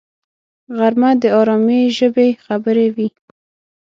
[0.77, 3.07] غرمه د آرامي ژبې خبرې وي